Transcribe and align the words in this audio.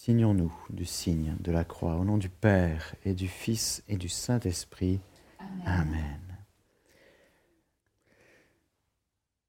Signons-nous 0.00 0.52
du 0.70 0.84
signe 0.84 1.34
de 1.40 1.50
la 1.50 1.64
croix, 1.64 1.96
au 1.96 2.04
nom 2.04 2.18
du 2.18 2.28
Père 2.28 2.94
et 3.04 3.14
du 3.14 3.26
Fils 3.26 3.82
et 3.88 3.96
du 3.96 4.08
Saint-Esprit. 4.08 5.00
Amen. 5.66 6.20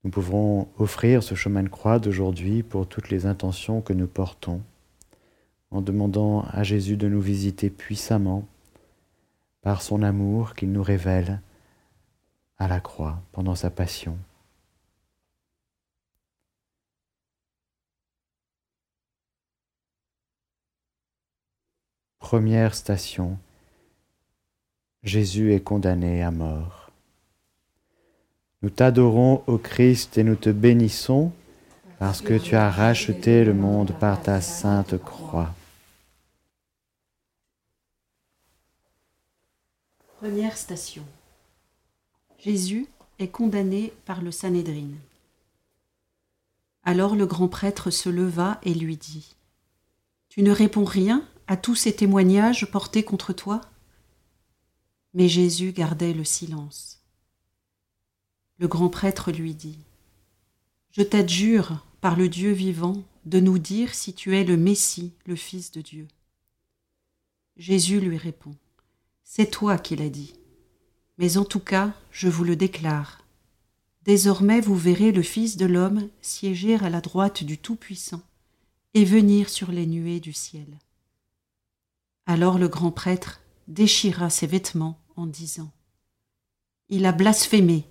Nous 0.04 0.10
pouvons 0.10 0.68
offrir 0.80 1.22
ce 1.22 1.36
chemin 1.36 1.62
de 1.62 1.70
croix 1.70 2.00
d'aujourd'hui 2.00 2.64
pour 2.64 2.88
toutes 2.88 3.12
les 3.12 3.28
intentions 3.28 3.82
que 3.82 3.94
nous 3.94 4.08
portons, 4.08 4.64
en 5.70 5.82
demandant 5.82 6.42
à 6.50 6.64
Jésus 6.64 6.98
de 6.98 7.08
nous 7.08 7.22
visiter 7.22 7.70
puissamment 7.70 8.44
par 9.62 9.84
son 9.84 10.02
amour 10.02 10.56
qu'il 10.56 10.72
nous 10.72 10.84
révèle 10.84 11.42
à 12.58 12.68
la 12.68 12.80
croix 12.80 13.22
pendant 13.34 13.54
sa 13.54 13.70
passion. 13.70 14.18
Première 22.30 22.76
station, 22.76 23.40
Jésus 25.02 25.52
est 25.56 25.62
condamné 25.62 26.22
à 26.22 26.30
mort. 26.30 26.92
Nous 28.62 28.70
t'adorons, 28.70 29.42
ô 29.48 29.58
Christ, 29.58 30.16
et 30.20 30.24
nous 30.24 30.36
te 30.36 30.52
bénissons 30.52 31.32
parce 31.98 32.22
que 32.22 32.38
tu 32.38 32.56
as 32.56 32.70
racheté 32.70 33.44
le 33.44 33.56
monde 33.56 33.94
par 34.00 34.22
ta 34.22 34.42
sainte 34.42 34.96
croix. 35.00 35.56
Première 40.20 40.56
station. 40.56 41.06
Jésus 42.38 42.86
est 43.18 43.30
condamné 43.30 43.92
par 44.06 44.22
le 44.22 44.30
Sanhédrin. 44.30 44.92
Alors 46.84 47.16
le 47.16 47.26
grand 47.26 47.48
prêtre 47.48 47.90
se 47.90 48.08
leva 48.08 48.60
et 48.62 48.76
lui 48.76 48.98
dit 48.98 49.36
Tu 50.30 50.44
ne 50.44 50.52
réponds 50.52 50.86
rien 50.86 51.24
à 51.50 51.58
tous 51.58 51.74
ces 51.74 51.96
témoignages 51.96 52.70
portés 52.70 53.02
contre 53.02 53.34
toi 53.34 53.62
Mais 55.16 55.28
Jésus 55.28 55.72
gardait 55.72 56.14
le 56.14 56.24
silence. 56.24 57.02
Le 58.60 58.68
grand 58.68 58.90
prêtre 58.90 59.32
lui 59.32 59.56
dit 59.56 59.80
Je 60.92 61.02
t'adjure 61.02 61.84
par 62.02 62.16
le 62.16 62.30
Dieu 62.30 62.52
vivant 62.52 63.02
de 63.26 63.40
nous 63.40 63.58
dire 63.58 63.96
si 63.96 64.14
tu 64.14 64.38
es 64.38 64.44
le 64.44 64.58
Messie, 64.58 65.12
le 65.26 65.36
Fils 65.36 65.72
de 65.72 65.82
Dieu. 65.82 66.08
Jésus 67.58 68.00
lui 68.00 68.18
répond 68.18 68.54
C'est 69.24 69.50
toi 69.50 69.80
qui 69.80 69.96
l'as 69.96 70.10
dit. 70.10 70.36
Mais 71.18 71.38
en 71.38 71.46
tout 71.46 71.60
cas, 71.60 71.96
je 72.12 72.28
vous 72.28 72.44
le 72.44 72.56
déclare. 72.56 73.26
Désormais 74.04 74.62
vous 74.62 74.76
verrez 74.76 75.12
le 75.12 75.24
Fils 75.24 75.58
de 75.58 75.66
l'homme 75.66 76.10
siéger 76.22 76.76
à 76.76 76.92
la 76.92 77.02
droite 77.02 77.44
du 77.44 77.58
Tout-Puissant 77.58 78.22
et 78.94 79.04
venir 79.04 79.50
sur 79.50 79.72
les 79.72 79.88
nuées 79.88 80.20
du 80.20 80.32
ciel. 80.32 80.68
Alors 82.32 82.60
le 82.60 82.68
grand 82.68 82.92
prêtre 82.92 83.42
déchira 83.68 84.30
ses 84.30 84.46
vêtements 84.46 85.00
en 85.16 85.26
disant 85.26 85.72
Il 86.88 87.08
a 87.08 87.12
blasphémé. 87.12 87.88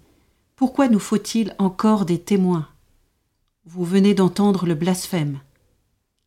Pourquoi 0.54 0.88
nous 0.88 1.00
faut-il 1.00 1.56
encore 1.58 2.04
des 2.04 2.20
témoins? 2.20 2.68
Vous 3.64 3.84
venez 3.84 4.14
d'entendre 4.14 4.64
le 4.64 4.76
blasphème. 4.76 5.40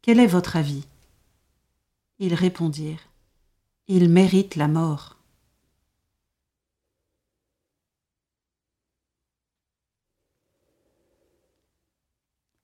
Quel 0.01 0.19
est 0.19 0.27
votre 0.27 0.57
avis? 0.57 0.85
Ils 2.19 2.33
répondirent 2.33 3.07
Il 3.87 4.09
mérite 4.09 4.57
la 4.57 4.67
mort. 4.67 5.15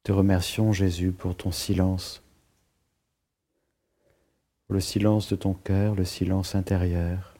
Te 0.03 0.11
remercions 0.11 0.73
Jésus 0.73 1.13
pour 1.13 1.37
ton 1.37 1.53
silence 1.53 2.21
le 4.69 4.79
silence 4.81 5.29
de 5.29 5.35
ton 5.35 5.53
cœur, 5.53 5.95
le 5.95 6.03
silence 6.03 6.55
intérieur. 6.55 7.35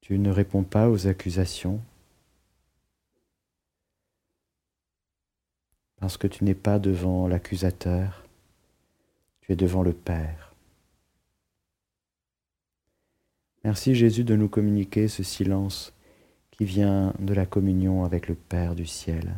Tu 0.00 0.18
ne 0.18 0.30
réponds 0.30 0.64
pas 0.64 0.90
aux 0.90 1.06
accusations 1.06 1.80
parce 5.98 6.16
que 6.16 6.26
tu 6.26 6.44
n'es 6.44 6.54
pas 6.54 6.78
devant 6.78 7.28
l'accusateur, 7.28 8.24
tu 9.40 9.52
es 9.52 9.56
devant 9.56 9.82
le 9.82 9.92
Père. 9.92 10.54
Merci 13.64 13.94
Jésus 13.94 14.24
de 14.24 14.36
nous 14.36 14.48
communiquer 14.48 15.08
ce 15.08 15.22
silence 15.22 15.92
qui 16.50 16.64
vient 16.64 17.14
de 17.18 17.34
la 17.34 17.46
communion 17.46 18.04
avec 18.04 18.28
le 18.28 18.34
Père 18.34 18.74
du 18.74 18.86
ciel. 18.86 19.34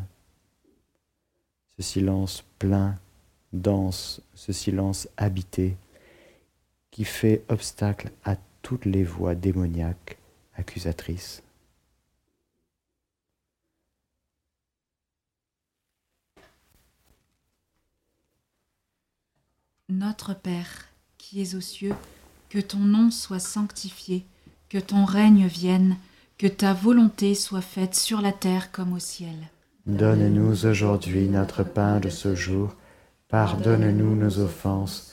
Ce 1.77 1.83
silence 1.83 2.43
plein, 2.59 2.97
dense, 3.51 4.21
ce 4.33 4.53
silence 4.53 5.09
habité 5.17 5.75
qui 6.93 7.05
fait 7.05 7.43
obstacle 7.49 8.11
à 8.23 8.35
toutes 8.61 8.85
les 8.85 9.03
voix 9.03 9.33
démoniaques 9.33 10.19
accusatrices. 10.55 11.41
Notre 19.89 20.35
Père, 20.35 20.89
qui 21.17 21.41
es 21.41 21.55
aux 21.55 21.61
cieux, 21.61 21.95
que 22.49 22.59
ton 22.59 22.77
nom 22.77 23.09
soit 23.09 23.39
sanctifié, 23.39 24.23
que 24.69 24.77
ton 24.77 25.05
règne 25.05 25.47
vienne, 25.47 25.97
que 26.37 26.47
ta 26.47 26.73
volonté 26.73 27.33
soit 27.33 27.61
faite 27.61 27.95
sur 27.95 28.21
la 28.21 28.31
terre 28.31 28.71
comme 28.71 28.93
au 28.93 28.99
ciel. 28.99 29.49
Donne-nous 29.87 30.67
aujourd'hui 30.67 31.27
notre 31.27 31.63
pain 31.63 31.99
de 31.99 32.09
ce 32.09 32.35
jour, 32.35 32.75
pardonne-nous 33.29 34.15
nos 34.15 34.37
offenses 34.37 35.12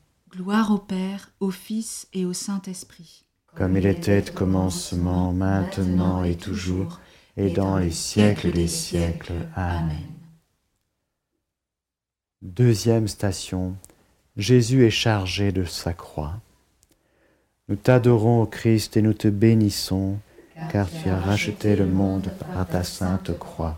Gloire 0.31 0.71
au 0.71 0.77
Père, 0.77 1.29
au 1.41 1.51
Fils 1.51 2.07
et 2.13 2.25
au 2.25 2.31
Saint-Esprit. 2.31 3.25
Comme 3.53 3.75
il 3.75 3.85
était 3.85 4.29
au 4.29 4.33
commencement, 4.33 5.33
maintenant 5.33 6.23
et 6.23 6.35
toujours, 6.35 7.01
et 7.35 7.49
dans 7.49 7.77
les 7.77 7.91
siècles 7.91 8.53
des 8.53 8.69
siècles. 8.69 9.33
Amen. 9.57 9.97
Deuxième 12.41 13.09
station. 13.09 13.75
Jésus 14.37 14.85
est 14.85 14.89
chargé 14.89 15.51
de 15.51 15.65
sa 15.65 15.91
croix. 15.91 16.39
Nous 17.67 17.75
t'adorons, 17.75 18.45
Christ, 18.45 18.95
et 18.95 19.01
nous 19.01 19.13
te 19.13 19.27
bénissons, 19.27 20.17
car 20.71 20.87
tu 20.89 21.09
as 21.09 21.19
racheté 21.19 21.75
le 21.75 21.87
monde 21.87 22.31
par 22.39 22.65
ta 22.67 22.85
sainte 22.85 23.37
croix. 23.37 23.77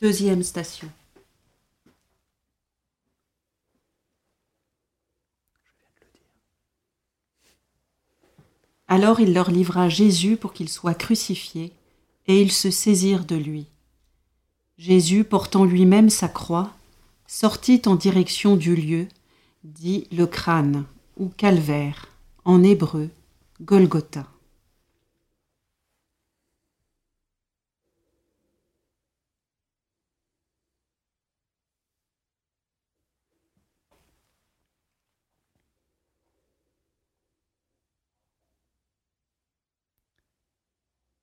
Deuxième 0.00 0.44
station. 0.44 0.88
Alors 8.86 9.18
il 9.18 9.34
leur 9.34 9.50
livra 9.50 9.88
Jésus 9.88 10.36
pour 10.36 10.52
qu'il 10.52 10.68
soit 10.68 10.94
crucifié, 10.94 11.72
et 12.28 12.40
ils 12.40 12.52
se 12.52 12.70
saisirent 12.70 13.24
de 13.24 13.34
lui. 13.34 13.66
Jésus, 14.76 15.24
portant 15.24 15.64
lui-même 15.64 16.10
sa 16.10 16.28
croix, 16.28 16.72
sortit 17.26 17.82
en 17.86 17.96
direction 17.96 18.56
du 18.56 18.76
lieu, 18.76 19.08
dit 19.64 20.06
le 20.12 20.28
crâne, 20.28 20.84
ou 21.16 21.28
calvaire, 21.28 22.06
en 22.44 22.62
hébreu, 22.62 23.10
Golgotha. 23.60 24.28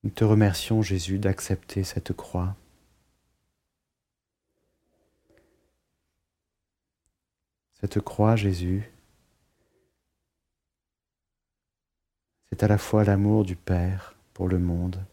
Nous 0.05 0.11
te 0.11 0.23
remercions 0.23 0.83
Jésus 0.83 1.17
d'accepter 1.17 1.83
cette 1.83 2.13
croix. 2.13 2.55
Cette 7.73 7.99
croix 8.01 8.35
Jésus, 8.35 8.91
c'est 12.47 12.61
à 12.61 12.67
la 12.67 12.77
fois 12.77 13.03
l'amour 13.03 13.45
du 13.45 13.55
Père 13.55 14.15
pour 14.35 14.47
le 14.47 14.59
monde 14.59 15.03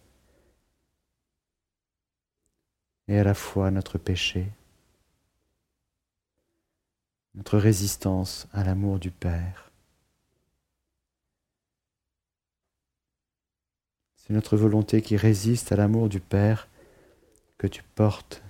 et 3.09 3.19
à 3.19 3.25
la 3.25 3.33
fois 3.33 3.71
notre 3.71 3.97
péché, 3.97 4.53
notre 7.35 7.57
résistance 7.57 8.47
à 8.53 8.63
l'amour 8.63 8.99
du 8.99 9.11
Père. 9.11 9.72
Notre 14.33 14.57
volonté 14.57 15.03
qui 15.03 15.19
résiste 15.19 15.73
à 15.73 15.77
l'amour 15.77 16.09
du 16.09 16.19
Père 16.19 16.67
que 17.59 17.67
tu 17.67 17.83
portes. 17.83 18.43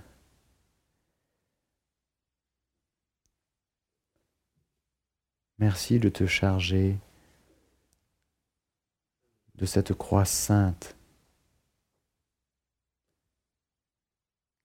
Merci 5.59 5.99
de 5.99 6.07
te 6.07 6.25
charger 6.25 6.97
de 9.55 9.65
cette 9.65 9.93
croix 9.93 10.23
sainte 10.23 10.95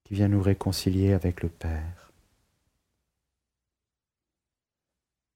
qui 0.04 0.14
vient 0.14 0.28
nous 0.28 0.40
réconcilier 0.40 1.14
avec 1.14 1.42
le 1.42 1.48
Père. 1.48 2.12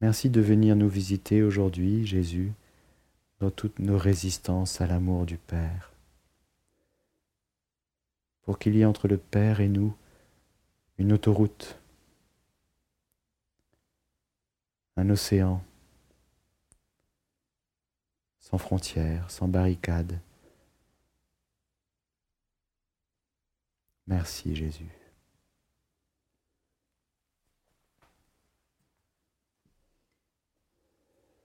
Merci 0.00 0.31
de 0.31 0.40
venir 0.40 0.76
nous 0.76 0.88
visiter 0.88 1.43
aujourd'hui, 1.43 2.06
Jésus, 2.06 2.52
dans 3.43 3.50
toutes 3.50 3.81
nos 3.81 3.99
résistances 3.99 4.81
à 4.81 4.87
l'amour 4.87 5.27
du 5.27 5.37
Père, 5.37 5.93
pour 8.43 8.56
qu'il 8.56 8.77
y 8.77 8.83
ait 8.83 8.85
entre 8.85 9.09
le 9.09 9.19
Père 9.19 9.61
et 9.61 9.69
nous 9.69 9.97
une 10.97 11.12
autoroute, 11.12 11.77
un 14.97 15.11
océan 15.11 15.61
sans 18.39 18.59
frontières, 18.59 19.29
sans 19.29 19.49
barricades. 19.49 20.21
Merci 24.06 24.55
Jésus. 24.55 24.93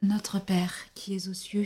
Notre 0.03 0.39
Père 0.39 0.93
qui 0.93 1.15
es 1.15 1.27
aux 1.27 1.33
cieux, 1.33 1.65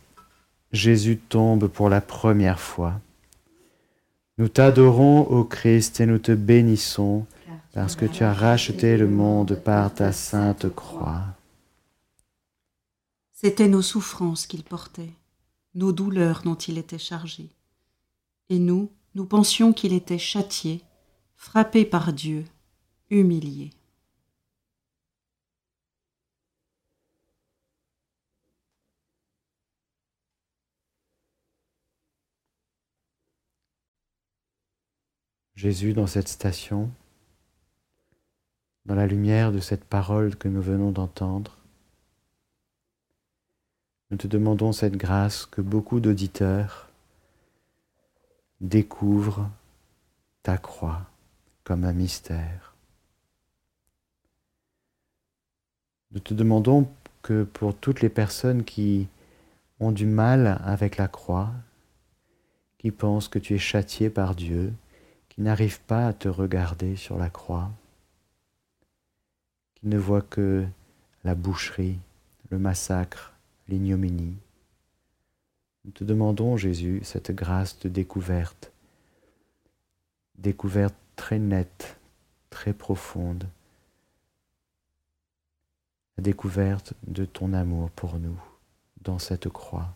Jésus 0.71 1.17
tombe 1.17 1.67
pour 1.67 1.89
la 1.89 2.01
première 2.01 2.59
fois. 2.59 2.99
Nous 4.37 4.47
t'adorons, 4.47 5.21
ô 5.21 5.43
Christ, 5.43 5.99
et 5.99 6.05
nous 6.05 6.19
te 6.19 6.31
bénissons, 6.31 7.25
parce 7.73 7.95
que 7.95 8.05
tu 8.05 8.23
as 8.23 8.33
racheté 8.33 8.97
le 8.97 9.07
monde 9.07 9.55
par 9.55 9.93
ta 9.93 10.11
sainte 10.11 10.73
croix. 10.73 11.23
C'étaient 13.33 13.67
nos 13.67 13.81
souffrances 13.81 14.45
qu'il 14.45 14.63
portait, 14.63 15.13
nos 15.75 15.91
douleurs 15.91 16.41
dont 16.43 16.55
il 16.55 16.77
était 16.77 16.99
chargé 16.99 17.49
et 18.51 18.59
nous, 18.59 18.91
nous 19.15 19.25
pensions 19.25 19.71
qu'il 19.71 19.93
était 19.93 20.17
châtié, 20.17 20.81
frappé 21.37 21.85
par 21.85 22.11
Dieu, 22.11 22.43
humilié. 23.09 23.69
Jésus, 35.61 35.93
dans 35.93 36.07
cette 36.07 36.27
station, 36.27 36.89
dans 38.87 38.95
la 38.95 39.05
lumière 39.05 39.51
de 39.51 39.59
cette 39.59 39.85
parole 39.85 40.35
que 40.35 40.47
nous 40.47 40.59
venons 40.59 40.89
d'entendre, 40.89 41.59
nous 44.09 44.17
te 44.17 44.25
demandons 44.25 44.71
cette 44.71 44.97
grâce 44.97 45.45
que 45.45 45.61
beaucoup 45.61 45.99
d'auditeurs 45.99 46.89
découvre 48.59 49.51
ta 50.41 50.57
croix 50.57 51.05
comme 51.63 51.83
un 51.83 51.93
mystère. 51.93 52.73
Nous 56.09 56.21
te 56.21 56.33
demandons 56.33 56.89
que 57.21 57.43
pour 57.43 57.75
toutes 57.75 58.01
les 58.01 58.09
personnes 58.09 58.63
qui 58.63 59.07
ont 59.79 59.91
du 59.91 60.07
mal 60.07 60.59
avec 60.65 60.97
la 60.97 61.07
croix, 61.07 61.51
qui 62.79 62.89
pensent 62.89 63.27
que 63.27 63.37
tu 63.37 63.53
es 63.53 63.59
châtié 63.59 64.09
par 64.09 64.33
Dieu, 64.33 64.73
qui 65.31 65.39
n'arrivent 65.39 65.79
pas 65.81 66.07
à 66.07 66.13
te 66.13 66.27
regarder 66.27 66.97
sur 66.97 67.17
la 67.17 67.29
croix, 67.29 67.71
qui 69.75 69.87
ne 69.87 69.97
voient 69.97 70.21
que 70.21 70.65
la 71.23 71.35
boucherie, 71.35 71.97
le 72.49 72.59
massacre, 72.59 73.31
l'ignominie, 73.69 74.35
nous 75.85 75.91
te 75.91 76.03
demandons, 76.03 76.57
Jésus, 76.57 76.99
cette 77.05 77.31
grâce 77.31 77.79
de 77.79 77.87
découverte, 77.87 78.73
découverte 80.37 80.95
très 81.15 81.39
nette, 81.39 81.97
très 82.49 82.73
profonde, 82.73 83.47
la 86.17 86.23
découverte 86.23 86.93
de 87.07 87.23
ton 87.23 87.53
amour 87.53 87.89
pour 87.91 88.19
nous 88.19 88.37
dans 89.01 89.17
cette 89.17 89.47
croix. 89.47 89.95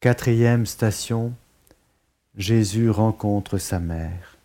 Quatrième 0.00 0.64
station, 0.64 1.34
Jésus 2.34 2.88
rencontre 2.88 3.58
sa 3.58 3.78
mère. 3.78 4.38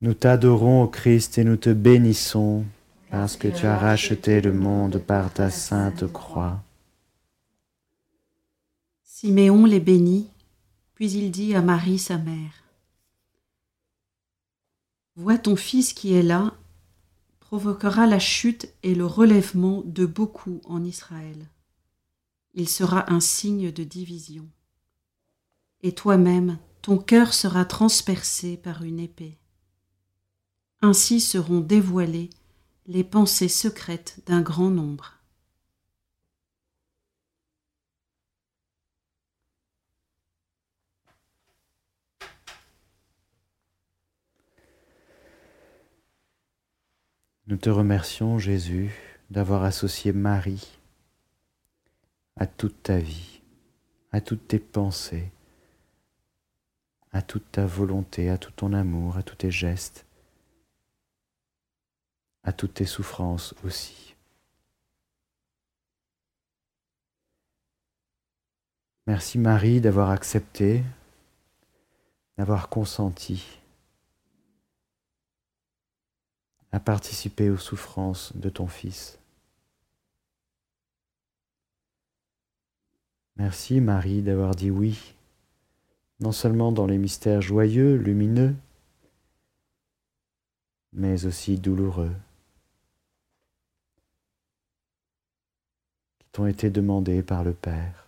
Nous 0.00 0.14
t'adorons, 0.14 0.84
ô 0.84 0.88
Christ, 0.88 1.36
et 1.36 1.44
nous 1.44 1.58
te 1.58 1.68
bénissons, 1.68 2.64
parce 3.10 3.36
que 3.36 3.46
tu 3.46 3.66
as 3.66 3.76
racheté 3.76 4.40
le 4.40 4.54
monde 4.54 4.96
par 4.96 5.30
ta 5.34 5.50
sainte 5.50 6.10
croix. 6.10 6.62
Siméon 9.02 9.66
les 9.66 9.80
bénit, 9.80 10.30
puis 10.94 11.12
il 11.12 11.30
dit 11.30 11.54
à 11.54 11.60
Marie 11.60 11.98
sa 11.98 12.16
mère, 12.16 12.64
vois 15.14 15.36
ton 15.36 15.56
Fils 15.56 15.92
qui 15.92 16.14
est 16.14 16.22
là, 16.22 16.54
provoquera 17.38 18.06
la 18.06 18.18
chute 18.18 18.66
et 18.82 18.94
le 18.94 19.04
relèvement 19.04 19.82
de 19.84 20.06
beaucoup 20.06 20.62
en 20.64 20.82
Israël. 20.82 21.36
Il 22.54 22.68
sera 22.68 23.12
un 23.12 23.18
signe 23.18 23.72
de 23.72 23.82
division. 23.82 24.48
Et 25.82 25.92
toi-même, 25.92 26.58
ton 26.82 26.98
cœur 26.98 27.34
sera 27.34 27.64
transpercé 27.64 28.56
par 28.56 28.84
une 28.84 29.00
épée. 29.00 29.38
Ainsi 30.80 31.20
seront 31.20 31.60
dévoilées 31.60 32.30
les 32.86 33.02
pensées 33.02 33.48
secrètes 33.48 34.20
d'un 34.26 34.40
grand 34.40 34.70
nombre. 34.70 35.18
Nous 47.46 47.56
te 47.56 47.68
remercions, 47.68 48.38
Jésus, 48.38 48.92
d'avoir 49.30 49.64
associé 49.64 50.12
Marie 50.12 50.78
à 52.36 52.46
toute 52.46 52.82
ta 52.82 52.98
vie, 52.98 53.40
à 54.12 54.20
toutes 54.20 54.48
tes 54.48 54.58
pensées, 54.58 55.30
à 57.12 57.22
toute 57.22 57.50
ta 57.52 57.64
volonté, 57.64 58.28
à 58.28 58.38
tout 58.38 58.50
ton 58.50 58.72
amour, 58.72 59.16
à 59.16 59.22
tous 59.22 59.36
tes 59.36 59.50
gestes, 59.50 60.04
à 62.42 62.52
toutes 62.52 62.74
tes 62.74 62.86
souffrances 62.86 63.54
aussi. 63.64 64.14
Merci 69.06 69.38
Marie 69.38 69.80
d'avoir 69.80 70.10
accepté, 70.10 70.82
d'avoir 72.38 72.68
consenti 72.68 73.60
à 76.72 76.80
participer 76.80 77.50
aux 77.50 77.58
souffrances 77.58 78.34
de 78.34 78.48
ton 78.48 78.66
Fils. 78.66 79.18
Merci 83.36 83.80
Marie 83.80 84.22
d'avoir 84.22 84.54
dit 84.54 84.70
oui, 84.70 85.14
non 86.20 86.30
seulement 86.30 86.70
dans 86.70 86.86
les 86.86 86.98
mystères 86.98 87.42
joyeux, 87.42 87.96
lumineux, 87.96 88.54
mais 90.92 91.26
aussi 91.26 91.58
douloureux, 91.58 92.14
qui 96.20 96.26
t'ont 96.30 96.46
été 96.46 96.70
demandés 96.70 97.24
par 97.24 97.42
le 97.42 97.52
Père. 97.52 98.06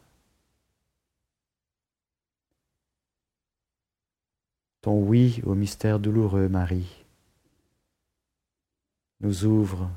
Ton 4.83 5.03
oui 5.03 5.43
au 5.45 5.57
mystère 5.57 5.99
douloureux, 5.99 6.49
Marie, 6.49 7.05
nous 9.21 9.45
ouvre 9.45 9.91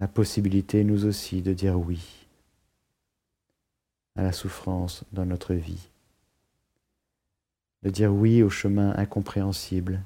la 0.00 0.08
possibilité, 0.08 0.84
nous 0.84 1.04
aussi, 1.04 1.42
de 1.42 1.52
dire 1.52 1.78
oui 1.78 2.25
à 4.16 4.22
la 4.22 4.32
souffrance 4.32 5.04
dans 5.12 5.26
notre 5.26 5.54
vie, 5.54 5.88
de 7.82 7.90
dire 7.90 8.12
oui 8.12 8.42
au 8.42 8.50
chemin 8.50 8.96
incompréhensible, 8.96 10.00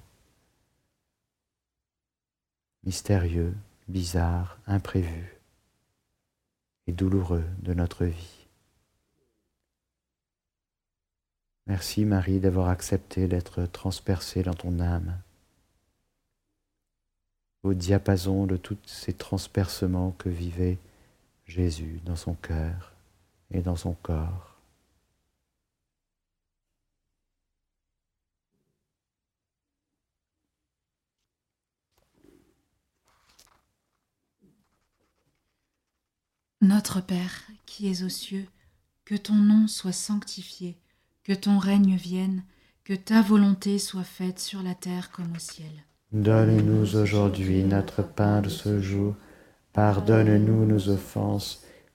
mystérieux, 2.84 3.54
bizarre, 3.88 4.58
imprévu 4.66 5.36
et 6.86 6.92
douloureux 6.92 7.44
de 7.62 7.72
notre 7.72 8.04
vie. 8.04 8.46
Merci 11.66 12.04
Marie 12.04 12.40
d'avoir 12.40 12.68
accepté 12.68 13.28
d'être 13.28 13.64
transpercée 13.66 14.42
dans 14.42 14.54
ton 14.54 14.80
âme. 14.80 15.16
Au 17.62 17.74
diapason 17.74 18.46
de 18.46 18.56
tous 18.56 18.78
ces 18.86 19.12
transpercements 19.12 20.12
que 20.12 20.28
vivait 20.28 20.78
Jésus 21.46 22.00
dans 22.04 22.16
son 22.16 22.34
cœur 22.34 22.92
et 23.50 23.60
dans 23.60 23.76
son 23.76 23.94
corps. 23.94 24.50
Notre 36.62 37.00
Père 37.00 37.50
qui 37.64 37.88
es 37.88 38.02
aux 38.02 38.08
cieux, 38.10 38.46
que 39.04 39.14
ton 39.14 39.34
nom 39.34 39.66
soit 39.66 39.92
sanctifié, 39.92 40.76
que 41.24 41.32
ton 41.32 41.58
règne 41.58 41.94
vienne, 41.94 42.42
que 42.84 42.94
ta 42.94 43.22
volonté 43.22 43.78
soit 43.78 44.04
faite 44.04 44.40
sur 44.40 44.62
la 44.62 44.74
terre 44.74 45.10
comme 45.10 45.32
au 45.34 45.38
ciel. 45.38 45.70
Donne-nous 46.12 46.96
aujourd'hui 46.96 47.62
notre 47.62 48.02
pain 48.02 48.42
de 48.42 48.48
ce 48.48 48.80
jour. 48.82 49.14
Pardonne-nous 49.72 50.66
nos 50.66 50.88
offenses, 50.88 51.64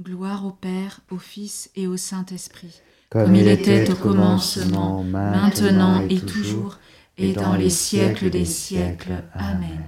Gloire 0.00 0.44
au 0.44 0.50
Père, 0.50 1.00
au 1.10 1.18
Fils 1.18 1.70
et 1.76 1.86
au 1.86 1.96
Saint-Esprit, 1.96 2.80
comme, 3.10 3.34
il 3.36 3.46
était 3.46 3.88
au 3.90 3.94
commencement, 3.94 5.04
maintenant 5.04 6.04
et 6.08 6.18
toujours, 6.18 6.78
et 7.16 7.32
dans 7.32 7.54
les 7.54 7.70
siècles 7.70 8.28
des 8.28 8.44
siècles. 8.44 9.22
Amen. 9.34 9.84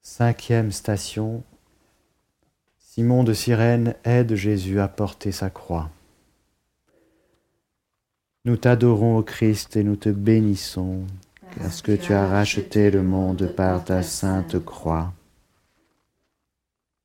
Cinquième 0.00 0.72
station. 0.72 1.44
Simon 2.78 3.22
de 3.22 3.34
Cyrène 3.34 3.94
aide 4.04 4.34
Jésus 4.34 4.80
à 4.80 4.88
porter 4.88 5.32
sa 5.32 5.50
croix. 5.50 5.90
Nous 8.46 8.56
t'adorons, 8.56 9.18
ô 9.18 9.22
Christ, 9.22 9.76
et 9.76 9.84
nous 9.84 9.96
te 9.96 10.08
bénissons, 10.08 11.06
parce 11.58 11.82
que 11.82 11.92
tu 11.92 12.12
as 12.12 12.26
racheté 12.26 12.90
le 12.90 13.02
monde 13.02 13.52
par 13.56 13.84
ta 13.84 14.02
sainte 14.02 14.58
croix. 14.64 15.12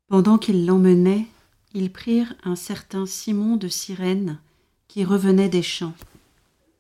Pendant 0.08 0.38
qu'ils 0.38 0.66
l'emmenaient, 0.66 1.26
ils 1.74 1.92
prirent 1.92 2.36
un 2.44 2.56
certain 2.56 3.06
Simon 3.06 3.58
de 3.58 3.68
Cyrène 3.68 4.40
qui 4.88 5.04
revenait 5.04 5.50
des 5.50 5.64
champs, 5.64 5.96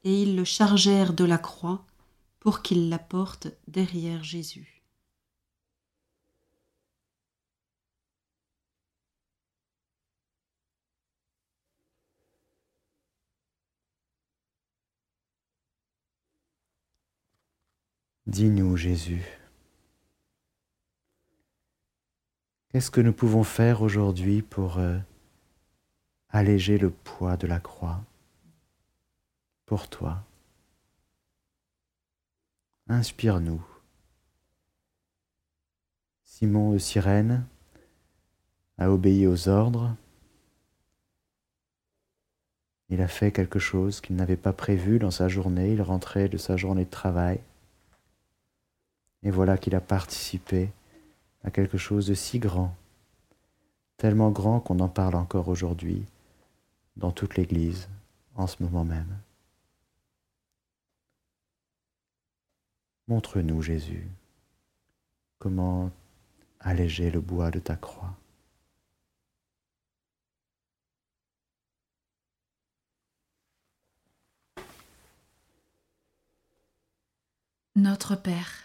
et 0.03 0.21
ils 0.21 0.35
le 0.35 0.43
chargèrent 0.43 1.13
de 1.13 1.25
la 1.25 1.37
croix 1.37 1.83
pour 2.39 2.61
qu'il 2.61 2.89
la 2.89 2.99
porte 2.99 3.47
derrière 3.67 4.23
Jésus. 4.23 4.74
Dis-nous, 18.27 18.75
Jésus, 18.75 19.23
qu'est-ce 22.69 22.89
que 22.89 23.01
nous 23.01 23.13
pouvons 23.13 23.43
faire 23.43 23.83
aujourd'hui 23.83 24.41
pour 24.41 24.79
euh, 24.79 24.97
alléger 26.29 26.79
le 26.79 26.89
poids 26.89 27.37
de 27.37 27.45
la 27.45 27.59
croix 27.59 28.03
pour 29.67 29.87
toi? 29.87 30.23
Inspire-nous. 32.87 33.63
Simon 36.23 36.73
de 36.73 36.79
Cyrène 36.79 37.45
a 38.79 38.89
obéi 38.89 39.27
aux 39.27 39.47
ordres. 39.49 39.95
Il 42.89 43.01
a 43.01 43.07
fait 43.07 43.31
quelque 43.31 43.59
chose 43.59 44.01
qu'il 44.01 44.15
n'avait 44.15 44.35
pas 44.35 44.51
prévu 44.51 44.97
dans 44.97 45.11
sa 45.11 45.27
journée. 45.27 45.73
Il 45.73 45.81
rentrait 45.83 46.27
de 46.27 46.37
sa 46.37 46.57
journée 46.57 46.85
de 46.85 46.89
travail. 46.89 47.39
Et 49.23 49.31
voilà 49.31 49.57
qu'il 49.57 49.75
a 49.75 49.81
participé 49.81 50.71
à 51.43 51.51
quelque 51.51 51.77
chose 51.77 52.07
de 52.07 52.13
si 52.13 52.39
grand, 52.39 52.75
tellement 53.97 54.31
grand 54.31 54.59
qu'on 54.59 54.79
en 54.79 54.89
parle 54.89 55.15
encore 55.15 55.47
aujourd'hui 55.47 56.05
dans 56.97 57.11
toute 57.11 57.35
l'Église 57.35 57.89
en 58.35 58.47
ce 58.47 58.61
moment 58.61 58.83
même. 58.83 59.17
Montre-nous, 63.07 63.61
Jésus, 63.61 64.07
comment 65.37 65.91
alléger 66.59 67.11
le 67.11 67.21
bois 67.21 67.51
de 67.51 67.59
ta 67.59 67.75
croix. 67.75 68.15
Notre 77.75 78.15
Père, 78.15 78.64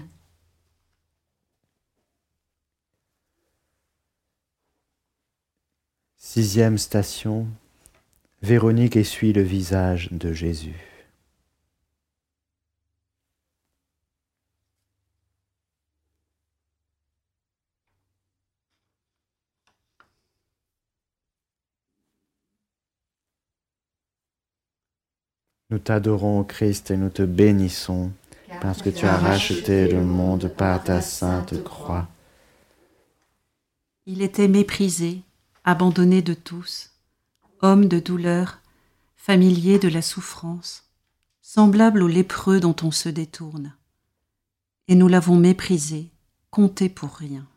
Sixième 6.33 6.77
station, 6.77 7.45
Véronique 8.41 8.95
essuie 8.95 9.33
le 9.33 9.41
visage 9.41 10.07
de 10.13 10.31
Jésus. 10.31 10.79
Nous 25.69 25.79
t'adorons, 25.79 26.45
Christ, 26.45 26.91
et 26.91 26.95
nous 26.95 27.09
te 27.09 27.23
bénissons, 27.23 28.09
parce 28.61 28.81
que 28.81 28.89
tu 28.89 29.05
as 29.05 29.17
racheté 29.17 29.89
le 29.89 30.01
monde 30.01 30.47
par 30.47 30.81
ta 30.81 31.01
sainte 31.01 31.61
croix. 31.61 32.07
Il 34.05 34.21
était 34.21 34.47
méprisé, 34.47 35.23
abandonné 35.63 36.21
de 36.21 36.33
tous, 36.33 36.91
homme 37.61 37.87
de 37.87 37.99
douleur, 37.99 38.59
familier 39.15 39.77
de 39.77 39.87
la 39.87 40.01
souffrance, 40.01 40.89
semblable 41.41 42.01
au 42.01 42.07
lépreux 42.07 42.59
dont 42.59 42.75
on 42.81 42.91
se 42.91 43.09
détourne. 43.09 43.75
Et 44.87 44.95
nous 44.95 45.07
l'avons 45.07 45.35
méprisé, 45.35 46.09
compté 46.49 46.89
pour 46.89 47.15
rien. 47.15 47.47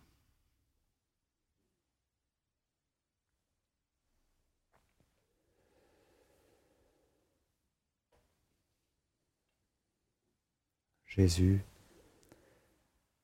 Jésus, 11.07 11.63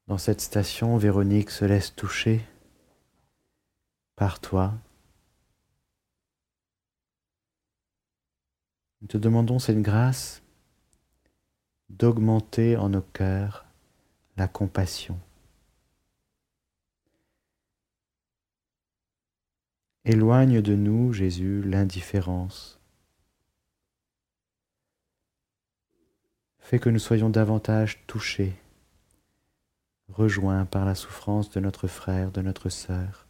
dans 0.07 0.19
cette 0.19 0.41
station, 0.41 0.97
Véronique 0.97 1.51
se 1.51 1.65
laisse 1.65 1.95
toucher 1.95 2.41
par 4.21 4.39
toi. 4.39 4.75
Nous 9.01 9.09
te 9.09 9.17
demandons 9.17 9.59
cette 9.59 9.81
grâce 9.81 10.43
d'augmenter 11.89 12.77
en 12.77 12.91
nos 12.91 13.01
cœurs 13.01 13.65
la 14.37 14.47
compassion. 14.47 15.19
Éloigne 20.05 20.61
de 20.61 20.75
nous, 20.75 21.15
Jésus, 21.15 21.63
l'indifférence. 21.63 22.79
Fais 26.59 26.79
que 26.79 26.91
nous 26.91 26.99
soyons 26.99 27.31
davantage 27.31 28.05
touchés, 28.07 28.53
rejoints 30.11 30.67
par 30.67 30.85
la 30.85 30.95
souffrance 30.95 31.49
de 31.49 31.61
notre 31.61 31.89
frère, 31.89 32.31
de 32.33 32.43
notre 32.43 32.69
sœur. 32.69 33.30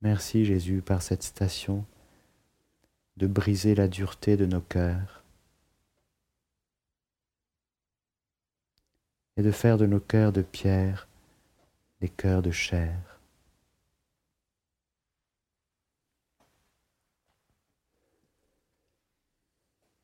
Merci 0.00 0.44
Jésus 0.44 0.80
par 0.80 1.02
cette 1.02 1.24
station 1.24 1.84
de 3.16 3.26
briser 3.26 3.74
la 3.74 3.88
dureté 3.88 4.36
de 4.36 4.46
nos 4.46 4.60
cœurs 4.60 5.24
et 9.36 9.42
de 9.42 9.50
faire 9.50 9.76
de 9.76 9.86
nos 9.86 9.98
cœurs 9.98 10.32
de 10.32 10.42
pierre 10.42 11.08
des 12.00 12.08
cœurs 12.08 12.42
de 12.42 12.52
chair. 12.52 13.18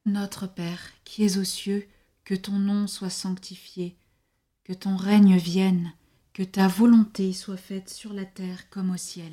Notre 0.07 0.49
Père, 0.49 0.91
qui 1.05 1.25
es 1.25 1.39
aux 1.39 1.45
cieux, 1.45 1.89
que 2.25 2.35
ton 2.35 2.59
nom 2.59 2.87
soit 2.87 3.11
sanctifié, 3.11 3.97
que 4.65 4.73
ton 4.73 4.97
règne 4.97 5.37
vienne, 5.37 5.93
que 6.33 6.43
ta 6.43 6.67
volonté 6.67 7.33
soit 7.33 7.57
faite 7.57 7.89
sur 7.89 8.13
la 8.13 8.25
terre 8.25 8.69
comme 8.71 8.91
au 8.91 8.97
ciel. 8.97 9.33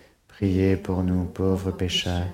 Priez 0.31 0.75
pour 0.75 1.03
nous 1.03 1.25
pauvres 1.25 1.71
pécheurs, 1.71 2.27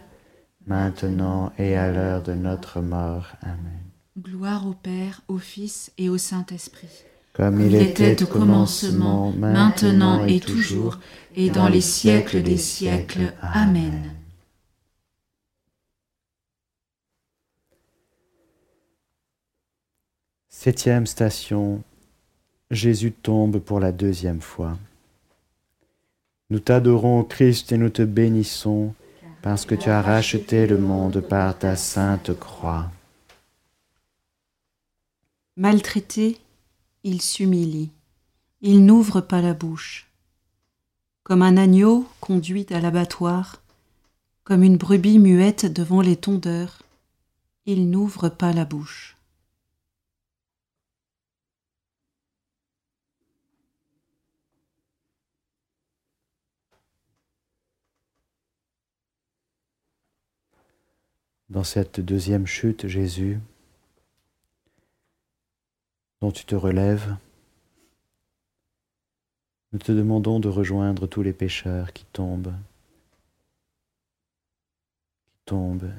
maintenant 0.66 1.52
et 1.58 1.76
à 1.76 1.92
l'heure 1.92 2.24
de 2.24 2.34
notre 2.34 2.80
mort. 2.82 3.28
Amen. 3.42 3.82
Gloire 4.18 4.66
au 4.68 4.74
Père, 4.74 5.22
au 5.28 5.38
Fils 5.38 5.92
et 5.98 6.10
au 6.10 6.18
Saint-Esprit. 6.18 6.90
Comme 7.34 7.62
il, 7.62 7.76
était, 7.76 8.24
au 8.24 8.28
commencement, 8.28 9.32
maintenant 9.32 10.26
et 10.26 10.40
toujours, 10.40 11.00
et 11.36 11.52
dans 11.52 11.68
les 11.68 11.82
siècles 11.82 12.42
des 12.42 12.58
siècles. 12.58 13.34
Amen. 13.42 14.12
Septième 20.50 21.06
station, 21.06 21.84
Jésus 22.72 23.12
tombe 23.12 23.60
pour 23.60 23.80
la 23.80 23.92
deuxième 23.92 24.42
fois. 24.42 24.78
Nous 26.50 26.60
t'adorons, 26.60 27.26
Christ, 27.26 27.74
et 27.74 27.78
nous 27.78 27.90
te 27.90 28.04
bénissons, 28.04 28.94
parce 29.42 29.66
que 29.66 29.76
tu 29.76 29.90
as 29.90 30.02
racheté 30.02 30.66
le 30.66 30.78
monde 30.78 31.20
par 31.20 31.60
ta 31.60 31.76
sainte 31.76 32.34
croix. 32.40 32.90
Maltraité, 35.58 36.38
il 37.04 37.22
s'humilie, 37.22 37.92
il 38.62 38.86
n'ouvre 38.86 39.20
pas 39.20 39.42
la 39.42 39.54
bouche. 39.54 40.08
Comme 41.24 41.42
un 41.42 41.58
agneau 41.58 42.08
conduit 42.22 42.66
à 42.70 42.80
l'abattoir, 42.80 43.62
comme 44.46 44.64
une 44.64 44.78
brebis 44.78 45.20
muette 45.20 45.66
devant 45.66 46.00
les 46.00 46.16
tondeurs, 46.16 46.82
il 47.66 47.90
n'ouvre 47.90 48.30
pas 48.30 48.54
la 48.54 48.64
bouche. 48.64 49.17
Dans 61.50 61.64
cette 61.64 62.00
deuxième 62.00 62.46
chute, 62.46 62.88
Jésus, 62.88 63.40
dont 66.22 66.32
tu 66.32 66.46
te 66.46 66.56
relèves, 66.56 67.16
nous 69.72 69.80
te 69.80 69.92
demandons 69.92 70.40
de 70.40 70.48
rejoindre 70.48 71.08
tous 71.08 71.22
les 71.22 71.34
pécheurs 71.34 71.94
qui 71.94 72.06
tombent, 72.06 72.54
qui 75.26 75.38
tombent 75.46 75.92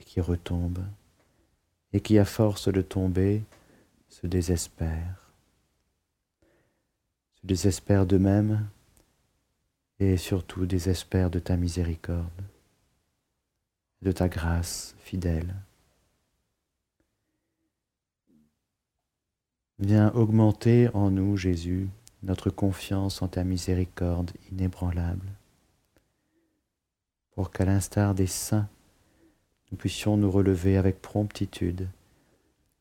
et 0.00 0.04
qui 0.04 0.20
retombent, 0.20 0.84
et 1.92 2.00
qui, 2.00 2.18
à 2.18 2.24
force 2.24 2.68
de 2.68 2.82
tomber, 2.82 3.42
se 4.08 4.26
désespèrent, 4.26 5.32
se 7.40 7.46
désespèrent 7.46 8.06
d'eux-mêmes 8.06 8.68
et 9.98 10.16
surtout 10.16 10.66
désespèrent 10.66 11.30
de 11.30 11.38
ta 11.38 11.56
miséricorde, 11.56 12.28
de 14.02 14.12
ta 14.12 14.28
grâce 14.28 14.94
fidèle. 14.98 15.54
Viens 19.78 20.12
augmenter 20.12 20.88
en 20.94 21.10
nous, 21.10 21.36
Jésus, 21.36 21.88
notre 22.22 22.50
confiance 22.50 23.22
en 23.22 23.28
ta 23.28 23.42
miséricorde 23.42 24.30
inébranlable, 24.50 25.26
pour 27.34 27.50
qu'à 27.50 27.64
l'instar 27.64 28.14
des 28.14 28.26
saints, 28.26 28.68
nous 29.70 29.78
puissions 29.78 30.16
nous 30.16 30.30
relever 30.30 30.76
avec 30.76 31.00
promptitude, 31.00 31.88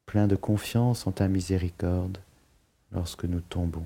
plein 0.06 0.28
de 0.28 0.36
confiance 0.36 1.08
en 1.08 1.12
ta 1.12 1.28
miséricorde 1.28 2.18
lorsque 2.92 3.24
nous 3.24 3.42
tombons. 3.42 3.86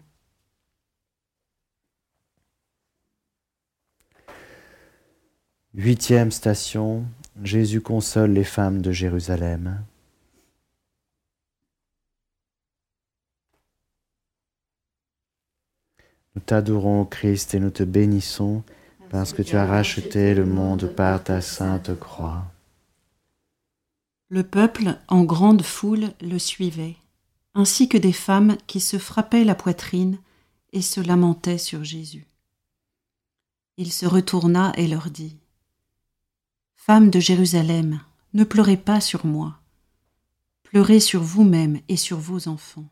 Huitième 5.73 6.31
station, 6.31 7.05
Jésus 7.43 7.79
console 7.79 8.31
les 8.31 8.43
femmes 8.43 8.81
de 8.81 8.91
Jérusalem. 8.91 9.81
Nous 16.35 16.41
t'adorons, 16.41 17.05
Christ, 17.05 17.55
et 17.55 17.61
nous 17.61 17.69
te 17.69 17.83
bénissons 17.83 18.63
parce 19.11 19.31
que 19.31 19.41
tu 19.41 19.55
as 19.55 19.65
racheté 19.65 20.33
le 20.33 20.45
monde 20.45 20.93
par 20.93 21.23
ta 21.23 21.39
sainte 21.39 21.97
croix. 21.97 22.43
Le 24.27 24.43
peuple, 24.43 24.97
en 25.07 25.23
grande 25.23 25.61
foule, 25.61 26.11
le 26.19 26.37
suivait, 26.37 26.97
ainsi 27.53 27.87
que 27.87 27.97
des 27.97 28.13
femmes 28.13 28.57
qui 28.67 28.81
se 28.81 28.97
frappaient 28.97 29.45
la 29.45 29.55
poitrine 29.55 30.19
et 30.73 30.81
se 30.81 30.99
lamentaient 30.99 31.57
sur 31.57 31.85
Jésus. 31.85 32.27
Il 33.77 33.89
se 33.93 34.05
retourna 34.05 34.73
et 34.75 34.87
leur 34.87 35.09
dit 35.09 35.40
Femmes 36.83 37.11
de 37.11 37.19
Jérusalem, 37.19 38.01
ne 38.33 38.43
pleurez 38.43 38.75
pas 38.75 38.99
sur 38.99 39.23
moi, 39.23 39.59
pleurez 40.63 40.99
sur 40.99 41.21
vous-même 41.21 41.79
et 41.87 41.95
sur 41.95 42.17
vos 42.17 42.47
enfants. 42.47 42.87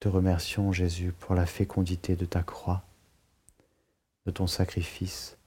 Te 0.00 0.08
remercions, 0.08 0.72
Jésus, 0.72 1.12
pour 1.12 1.36
la 1.36 1.46
fécondité 1.46 2.16
de 2.16 2.24
ta 2.24 2.42
croix, 2.42 2.82
de 4.26 4.32
ton 4.32 4.48
sacrifice, 4.48 5.38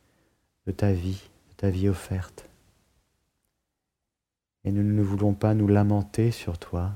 de 0.67 0.71
ta 0.71 0.93
vie, 0.93 1.21
de 1.49 1.55
ta 1.57 1.69
vie 1.69 1.89
offerte. 1.89 2.47
Et 4.63 4.71
nous 4.71 4.83
ne 4.83 5.01
voulons 5.01 5.33
pas 5.33 5.53
nous 5.53 5.67
lamenter 5.67 6.31
sur 6.31 6.59
toi, 6.59 6.91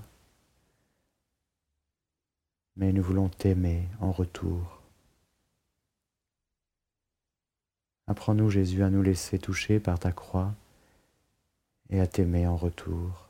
mais 2.75 2.91
nous 2.91 3.01
voulons 3.01 3.29
t'aimer 3.29 3.87
en 3.99 4.11
retour. 4.11 4.81
Apprends-nous, 8.07 8.51
Jésus, 8.51 8.83
à 8.83 8.89
nous 8.89 9.01
laisser 9.01 9.39
toucher 9.39 9.79
par 9.79 9.97
ta 9.97 10.11
croix 10.11 10.53
et 11.89 11.99
à 11.99 12.07
t'aimer 12.07 12.45
en 12.45 12.55
retour, 12.55 13.29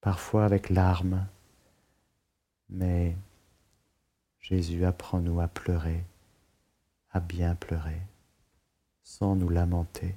parfois 0.00 0.44
avec 0.44 0.70
larmes, 0.70 1.26
mais 2.68 3.16
Jésus, 4.40 4.84
apprends-nous 4.84 5.40
à 5.40 5.48
pleurer, 5.48 6.04
à 7.10 7.20
bien 7.20 7.54
pleurer, 7.54 8.00
sans 9.02 9.36
nous 9.36 9.48
lamenter. 9.48 10.16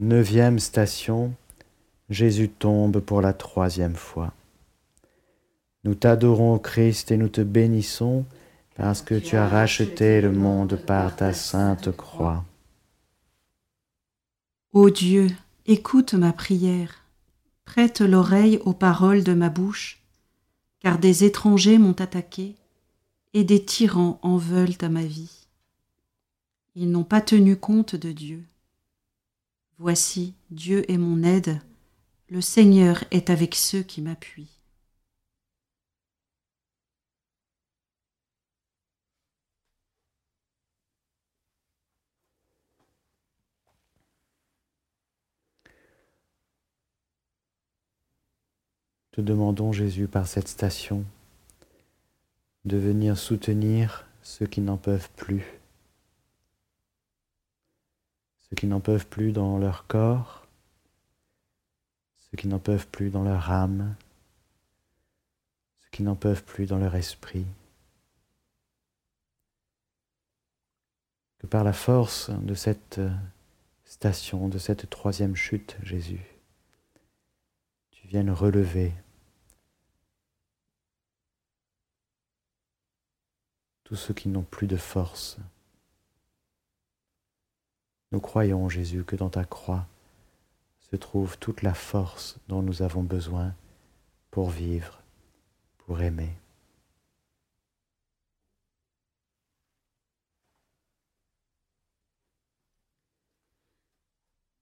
Neuvième 0.00 0.58
station, 0.58 1.32
Jésus 2.10 2.48
tombe 2.48 2.98
pour 2.98 3.20
la 3.20 3.32
troisième 3.32 3.94
fois. 3.94 4.32
Nous 5.84 5.94
t'adorons, 5.94 6.58
Christ, 6.58 7.12
et 7.12 7.16
nous 7.16 7.28
te 7.28 7.42
bénissons, 7.42 8.24
parce 8.74 9.02
que 9.02 9.14
tu 9.14 9.36
as 9.36 9.46
racheté 9.46 10.20
le 10.20 10.32
monde 10.32 10.74
par 10.84 11.14
ta 11.14 11.32
sainte 11.32 11.96
croix. 11.96 12.44
Ô 14.72 14.90
Dieu, 14.90 15.28
écoute 15.64 16.14
ma 16.14 16.32
prière, 16.32 17.04
prête 17.64 18.00
l'oreille 18.00 18.58
aux 18.64 18.72
paroles 18.72 19.22
de 19.22 19.32
ma 19.32 19.48
bouche, 19.48 20.02
car 20.80 20.98
des 20.98 21.22
étrangers 21.22 21.78
m'ont 21.78 22.00
attaqué, 22.00 22.56
et 23.32 23.44
des 23.44 23.64
tyrans 23.64 24.18
en 24.22 24.38
veulent 24.38 24.76
à 24.80 24.88
ma 24.88 25.04
vie. 25.04 25.46
Ils 26.74 26.90
n'ont 26.90 27.04
pas 27.04 27.20
tenu 27.20 27.56
compte 27.56 27.94
de 27.94 28.10
Dieu. 28.10 28.42
Voici, 29.78 30.34
Dieu 30.50 30.90
est 30.90 30.98
mon 30.98 31.22
aide, 31.22 31.60
le 32.28 32.40
Seigneur 32.40 33.04
est 33.10 33.30
avec 33.30 33.54
ceux 33.54 33.82
qui 33.82 34.02
m'appuient. 34.02 34.54
te 49.14 49.20
demandons, 49.20 49.72
Jésus, 49.72 50.08
par 50.08 50.26
cette 50.26 50.48
station, 50.48 51.04
de 52.64 52.76
venir 52.76 53.16
soutenir 53.16 54.08
ceux 54.24 54.46
qui 54.46 54.60
n'en 54.60 54.76
peuvent 54.76 55.08
plus, 55.14 55.60
ceux 58.54 58.60
qui 58.60 58.66
n'en 58.68 58.78
peuvent 58.78 59.08
plus 59.08 59.32
dans 59.32 59.58
leur 59.58 59.88
corps, 59.88 60.46
ceux 62.18 62.36
qui 62.36 62.46
n'en 62.46 62.60
peuvent 62.60 62.86
plus 62.86 63.10
dans 63.10 63.24
leur 63.24 63.50
âme, 63.50 63.96
ceux 65.80 65.88
qui 65.90 66.04
n'en 66.04 66.14
peuvent 66.14 66.44
plus 66.44 66.64
dans 66.66 66.78
leur 66.78 66.94
esprit. 66.94 67.46
Que 71.38 71.48
par 71.48 71.64
la 71.64 71.72
force 71.72 72.30
de 72.30 72.54
cette 72.54 73.00
station, 73.84 74.46
de 74.46 74.58
cette 74.58 74.88
troisième 74.88 75.34
chute, 75.34 75.76
Jésus, 75.82 76.24
tu 77.90 78.06
viennes 78.06 78.30
relever 78.30 78.92
tous 83.82 83.96
ceux 83.96 84.14
qui 84.14 84.28
n'ont 84.28 84.42
plus 84.42 84.68
de 84.68 84.76
force. 84.76 85.38
Nous 88.14 88.20
croyons, 88.20 88.68
Jésus, 88.68 89.02
que 89.02 89.16
dans 89.16 89.28
ta 89.28 89.44
croix 89.44 89.88
se 90.88 90.94
trouve 90.94 91.36
toute 91.36 91.62
la 91.62 91.74
force 91.74 92.36
dont 92.46 92.62
nous 92.62 92.82
avons 92.82 93.02
besoin 93.02 93.52
pour 94.30 94.50
vivre, 94.50 95.02
pour 95.78 96.00
aimer. 96.00 96.30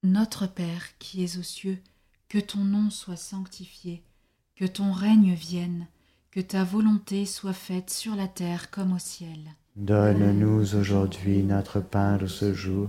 Notre 0.03 0.47
Père 0.47 0.97
qui 0.99 1.23
es 1.23 1.37
aux 1.37 1.43
cieux, 1.43 1.79
que 2.31 2.39
ton 2.39 2.65
nom 2.65 2.89
soit 2.89 3.17
sanctifié, 3.17 4.03
que 4.57 4.65
ton 4.65 4.93
règne 4.93 5.35
vienne, 5.35 5.89
que 6.31 6.41
ta 6.41 6.65
volonté 6.65 7.27
soit 7.27 7.53
faite 7.53 7.91
sur 7.91 8.17
la 8.17 8.29
terre 8.29 8.71
comme 8.71 8.95
au 8.95 8.99
ciel. 8.99 9.41
Donne-nous 9.77 10.75
aujourd'hui 10.75 11.43
notre 11.43 11.81
pain 11.81 12.17
de 12.17 12.27
ce 12.27 12.55
jour. 12.55 12.89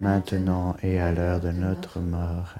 maintenant 0.00 0.76
et 0.82 0.98
à 0.98 1.12
l'heure 1.12 1.40
de 1.40 1.50
notre 1.50 2.00
mort. 2.00 2.54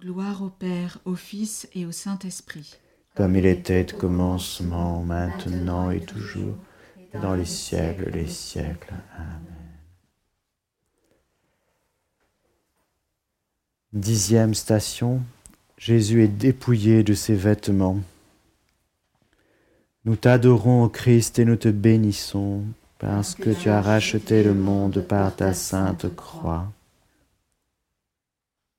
Gloire 0.00 0.42
au 0.42 0.50
Père, 0.50 0.98
au 1.04 1.14
Fils 1.14 1.68
et 1.74 1.86
au 1.86 1.92
Saint-Esprit. 1.92 2.78
Comme 3.14 3.36
il 3.36 3.46
était 3.46 3.92
au 3.92 3.98
commencement, 3.98 5.02
maintenant 5.02 5.90
et 5.90 6.00
toujours, 6.00 6.56
dans 7.20 7.34
les 7.34 7.44
siècles 7.44 8.10
des 8.10 8.26
siècles. 8.26 8.94
Amen. 9.16 9.60
Dixième 13.92 14.54
station, 14.54 15.20
Jésus 15.76 16.22
est 16.22 16.28
dépouillé 16.28 17.02
de 17.02 17.12
ses 17.14 17.34
vêtements. 17.34 17.98
Nous 20.04 20.14
t'adorons, 20.14 20.88
Christ, 20.88 21.40
et 21.40 21.44
nous 21.44 21.56
te 21.56 21.68
bénissons, 21.68 22.62
parce 23.00 23.34
que 23.34 23.50
tu 23.50 23.68
as 23.68 23.82
racheté 23.82 24.44
le 24.44 24.54
monde 24.54 25.00
par 25.00 25.34
ta 25.34 25.52
sainte 25.54 26.14
croix. 26.14 26.70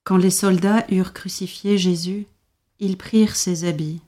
Quand 0.04 0.18
les 0.18 0.30
soldats 0.30 0.86
eurent 0.90 1.14
crucifié 1.14 1.78
Jésus, 1.78 2.28
ils 2.80 2.98
prirent 2.98 3.36
ses 3.36 3.66
habits. 3.66 4.02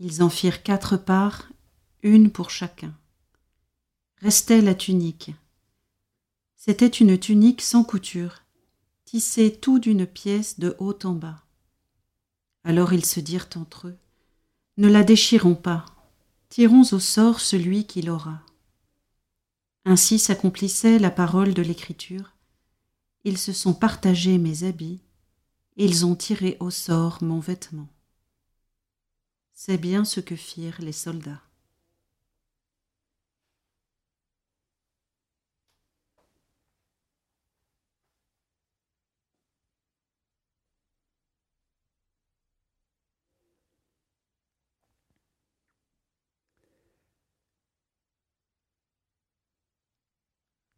Ils 0.00 0.22
en 0.22 0.30
firent 0.30 0.62
quatre 0.62 0.96
parts, 0.96 1.48
une 2.02 2.30
pour 2.30 2.50
chacun. 2.50 2.94
Restait 4.20 4.60
la 4.60 4.74
tunique. 4.74 5.32
C'était 6.56 6.86
une 6.86 7.18
tunique 7.18 7.62
sans 7.62 7.84
couture, 7.84 8.42
tissée 9.04 9.54
tout 9.54 9.78
d'une 9.78 10.06
pièce 10.06 10.58
de 10.58 10.74
haut 10.80 10.98
en 11.04 11.12
bas. 11.12 11.44
Alors 12.64 12.92
ils 12.92 13.06
se 13.06 13.20
dirent 13.20 13.48
entre 13.54 13.88
eux 13.88 13.98
ne 14.78 14.86
la 14.86 15.02
déchirons 15.02 15.56
pas, 15.56 15.84
tirons 16.50 16.84
au 16.92 17.00
sort 17.00 17.40
celui 17.40 17.84
qui 17.84 18.00
l'aura. 18.00 18.40
Ainsi 19.90 20.18
s'accomplissait 20.18 20.98
la 20.98 21.10
parole 21.10 21.54
de 21.54 21.62
l'Écriture. 21.62 22.36
Ils 23.24 23.38
se 23.38 23.54
sont 23.54 23.72
partagés 23.72 24.36
mes 24.36 24.64
habits, 24.64 25.00
ils 25.78 26.04
ont 26.04 26.14
tiré 26.14 26.58
au 26.60 26.68
sort 26.68 27.22
mon 27.22 27.40
vêtement. 27.40 27.88
C'est 29.54 29.78
bien 29.78 30.04
ce 30.04 30.20
que 30.20 30.36
firent 30.36 30.76
les 30.82 30.92
soldats. 30.92 31.40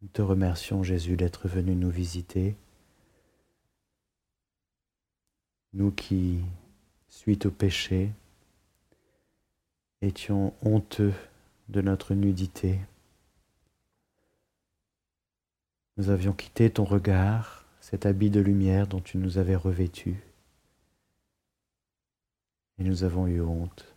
te 0.13 0.21
remercions, 0.21 0.83
Jésus, 0.83 1.15
d'être 1.15 1.47
venu 1.47 1.75
nous 1.75 1.89
visiter. 1.89 2.55
Nous 5.73 5.91
qui, 5.91 6.39
suite 7.07 7.45
au 7.45 7.51
péché, 7.51 8.11
étions 10.01 10.53
honteux 10.63 11.13
de 11.69 11.81
notre 11.81 12.13
nudité. 12.13 12.79
Nous 15.97 16.09
avions 16.09 16.33
quitté 16.33 16.69
ton 16.69 16.83
regard, 16.83 17.65
cet 17.79 18.05
habit 18.05 18.29
de 18.29 18.39
lumière 18.39 18.87
dont 18.87 19.01
tu 19.01 19.17
nous 19.17 19.37
avais 19.37 19.55
revêtus, 19.55 20.17
et 22.79 22.83
nous 22.83 23.03
avons 23.03 23.27
eu 23.27 23.41
honte. 23.41 23.90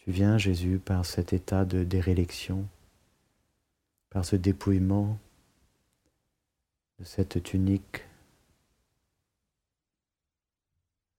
Tu 0.00 0.12
viens, 0.12 0.38
Jésus, 0.38 0.78
par 0.78 1.04
cet 1.04 1.34
état 1.34 1.66
de 1.66 1.84
dérélection, 1.84 2.66
par 4.08 4.24
ce 4.24 4.34
dépouillement 4.34 5.18
de 6.98 7.04
cette 7.04 7.42
tunique, 7.42 8.04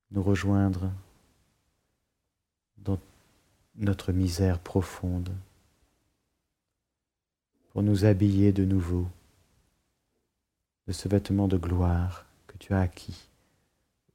nous 0.09 0.23
rejoindre 0.23 0.91
dans 2.77 2.99
notre 3.75 4.11
misère 4.11 4.57
profonde, 4.59 5.31
pour 7.71 7.83
nous 7.83 8.03
habiller 8.03 8.51
de 8.51 8.65
nouveau 8.65 9.07
de 10.87 10.91
ce 10.91 11.07
vêtement 11.07 11.47
de 11.47 11.57
gloire 11.57 12.25
que 12.47 12.57
tu 12.57 12.73
as 12.73 12.81
acquis 12.81 13.29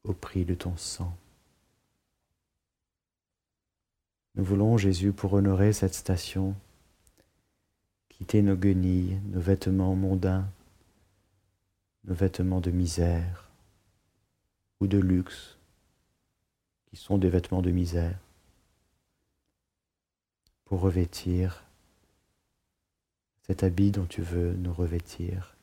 au 0.02 0.12
prix 0.12 0.44
de 0.44 0.54
ton 0.54 0.76
sang. 0.76 1.16
Nous 4.36 4.44
voulons, 4.44 4.76
Jésus, 4.76 5.12
pour 5.12 5.32
honorer 5.32 5.72
cette 5.72 5.94
station, 5.94 6.54
quitter 8.10 8.42
nos 8.42 8.54
guenilles, 8.54 9.18
nos 9.30 9.40
vêtements 9.40 9.96
mondains, 9.96 10.46
nos 12.04 12.14
vêtements 12.14 12.60
de 12.60 12.70
misère 12.70 13.48
ou 14.80 14.86
de 14.86 14.98
luxe, 14.98 15.56
qui 16.84 16.96
sont 16.96 17.16
des 17.16 17.30
vêtements 17.30 17.62
de 17.62 17.70
misère, 17.70 18.18
pour 20.66 20.80
revêtir 20.80 21.64
cet 23.46 23.62
habit 23.62 23.90
dont 23.90 24.04
tu 24.04 24.20
veux 24.20 24.52
nous 24.52 24.74
revêtir, 24.74 25.56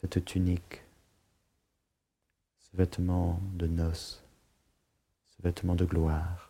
cette 0.00 0.24
tunique, 0.24 0.82
ce 2.58 2.76
vêtement 2.76 3.40
de 3.54 3.68
noces, 3.68 4.24
ce 5.26 5.42
vêtement 5.42 5.76
de 5.76 5.84
gloire. 5.84 6.45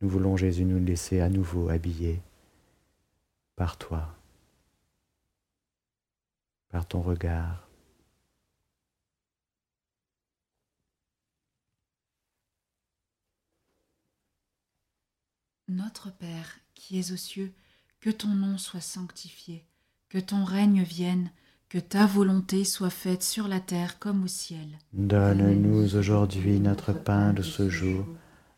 Nous 0.00 0.08
voulons, 0.08 0.36
Jésus, 0.36 0.64
nous 0.64 0.84
laisser 0.84 1.20
à 1.20 1.28
nouveau 1.28 1.68
habiller 1.70 2.22
par 3.56 3.76
toi, 3.76 4.14
par 6.68 6.86
ton 6.86 7.02
regard. 7.02 7.68
Notre 15.66 16.10
Père, 16.12 16.60
qui 16.74 16.98
es 16.98 17.12
aux 17.12 17.16
cieux, 17.16 17.52
que 18.00 18.10
ton 18.10 18.28
nom 18.28 18.56
soit 18.56 18.80
sanctifié, 18.80 19.64
que 20.08 20.18
ton 20.18 20.44
règne 20.44 20.82
vienne, 20.82 21.30
que 21.68 21.78
ta 21.78 22.06
volonté 22.06 22.64
soit 22.64 22.88
faite 22.88 23.22
sur 23.22 23.48
la 23.48 23.60
terre 23.60 23.98
comme 23.98 24.24
au 24.24 24.28
ciel. 24.28 24.78
Donne-nous 24.92 25.96
aujourd'hui 25.96 26.60
notre 26.60 26.92
pain 26.92 27.32
de 27.32 27.42
ce 27.42 27.68
jour. 27.68 28.06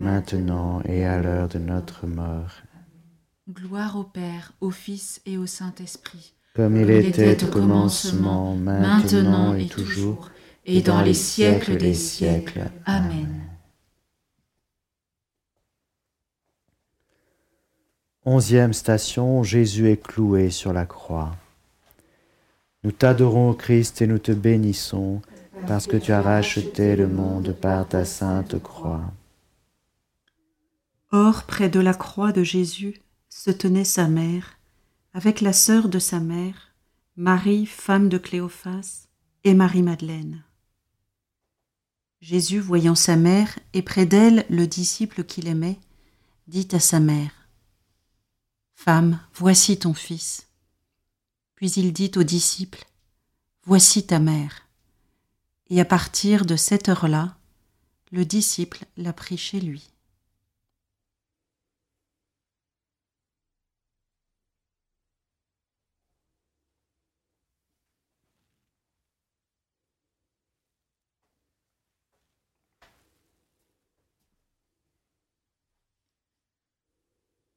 maintenant 0.00 0.80
et 0.84 1.04
à 1.04 1.20
l'heure 1.20 1.48
de 1.48 1.58
notre 1.58 2.06
mort. 2.06 2.52
Gloire 3.48 3.96
au 3.96 4.04
Père, 4.04 4.52
au 4.60 4.70
Fils 4.70 5.20
et 5.24 5.38
au 5.38 5.46
Saint-Esprit. 5.46 6.34
Comme 6.54 6.76
il, 6.76 6.90
était 6.90 7.44
au 7.44 7.48
commencement, 7.48 8.54
maintenant 8.54 9.54
et 9.54 9.66
toujours, 9.66 10.30
et 10.64 10.80
dans 10.80 11.02
les 11.02 11.14
siècles 11.14 11.76
des 11.76 11.94
siècles. 11.94 12.70
Amen. 12.86 13.28
Onzième 18.24 18.72
station, 18.72 19.44
Jésus 19.44 19.88
est 19.88 20.02
cloué 20.02 20.50
sur 20.50 20.72
la 20.72 20.86
croix. 20.86 21.36
Nous 22.82 22.90
t'adorons, 22.90 23.52
Christ, 23.52 24.02
et 24.02 24.06
nous 24.08 24.18
te 24.18 24.32
bénissons, 24.32 25.20
parce 25.68 25.86
que 25.86 25.96
tu 25.96 26.10
as 26.10 26.22
racheté 26.22 26.96
le 26.96 27.06
monde 27.06 27.52
par 27.52 27.86
ta 27.86 28.04
sainte 28.04 28.60
croix. 28.60 29.02
Or, 31.12 31.44
près 31.44 31.68
de 31.68 31.80
la 31.80 31.94
croix 31.94 32.32
de 32.32 32.42
Jésus, 32.42 33.00
se 33.28 33.50
tenait 33.50 33.84
sa 33.84 34.08
mère, 34.08 34.58
avec 35.14 35.40
la 35.40 35.52
sœur 35.52 35.88
de 35.88 35.98
sa 35.98 36.20
mère, 36.20 36.74
Marie, 37.16 37.66
femme 37.66 38.08
de 38.08 38.18
Cléophas, 38.18 39.06
et 39.44 39.54
Marie-Madeleine. 39.54 40.42
Jésus, 42.20 42.58
voyant 42.58 42.96
sa 42.96 43.14
mère 43.14 43.58
et 43.72 43.82
près 43.82 44.06
d'elle 44.06 44.44
le 44.50 44.66
disciple 44.66 45.22
qu'il 45.22 45.46
aimait, 45.46 45.78
dit 46.48 46.68
à 46.72 46.80
sa 46.80 46.98
mère, 46.98 47.30
Femme, 48.74 49.20
voici 49.34 49.78
ton 49.78 49.94
fils. 49.94 50.48
Puis 51.54 51.70
il 51.72 51.92
dit 51.92 52.10
aux 52.16 52.24
disciples, 52.24 52.84
Voici 53.64 54.06
ta 54.06 54.18
mère. 54.18 54.68
Et 55.70 55.80
à 55.80 55.84
partir 55.84 56.46
de 56.46 56.56
cette 56.56 56.88
heure-là, 56.88 57.36
le 58.12 58.24
disciple 58.24 58.84
l'a 58.96 59.12
pris 59.12 59.38
chez 59.38 59.60
lui. 59.60 59.90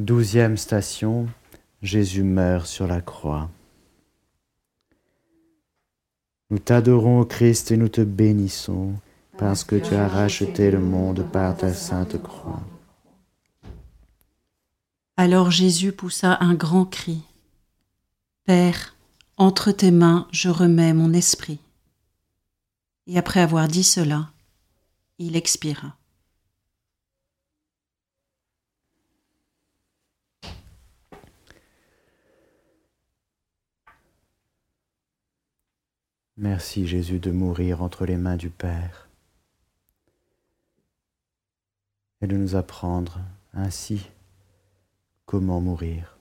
Douzième 0.00 0.56
station, 0.56 1.28
Jésus 1.82 2.22
meurt 2.22 2.66
sur 2.66 2.86
la 2.86 3.02
croix. 3.02 3.50
Nous 6.48 6.58
t'adorons, 6.58 7.26
Christ, 7.26 7.70
et 7.70 7.76
nous 7.76 7.90
te 7.90 8.00
bénissons, 8.00 8.94
parce 9.36 9.62
que 9.62 9.76
tu 9.76 9.94
as 9.94 10.08
racheté 10.08 10.70
le 10.70 10.80
monde 10.80 11.26
par 11.30 11.54
ta 11.54 11.74
sainte 11.74 12.16
croix. 12.22 12.62
Alors 15.18 15.50
Jésus 15.50 15.92
poussa 15.92 16.38
un 16.40 16.54
grand 16.54 16.86
cri. 16.86 17.20
Père, 18.46 18.96
entre 19.36 19.70
tes 19.70 19.90
mains 19.90 20.28
je 20.32 20.48
remets 20.48 20.94
mon 20.94 21.12
esprit. 21.12 21.58
Et 23.06 23.18
après 23.18 23.40
avoir 23.40 23.68
dit 23.68 23.84
cela, 23.84 24.30
il 25.18 25.36
expira. 25.36 25.94
Merci 36.42 36.86
Jésus 36.86 37.18
de 37.18 37.30
mourir 37.30 37.82
entre 37.82 38.06
les 38.06 38.16
mains 38.16 38.38
du 38.38 38.48
Père 38.48 39.10
et 42.22 42.26
de 42.26 42.34
nous 42.34 42.56
apprendre 42.56 43.20
ainsi 43.52 44.08
comment 45.26 45.60
mourir. 45.60 46.16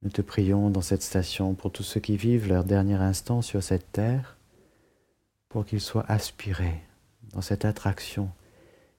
Nous 0.00 0.08
te 0.08 0.22
prions 0.22 0.70
dans 0.70 0.80
cette 0.80 1.02
station 1.02 1.52
pour 1.52 1.70
tous 1.70 1.82
ceux 1.82 2.00
qui 2.00 2.16
vivent 2.16 2.48
leur 2.48 2.64
dernier 2.64 2.94
instant 2.94 3.42
sur 3.42 3.62
cette 3.62 3.92
terre, 3.92 4.38
pour 5.50 5.66
qu'ils 5.66 5.82
soient 5.82 6.10
aspirés 6.10 6.80
dans 7.34 7.42
cette 7.42 7.66
attraction 7.66 8.30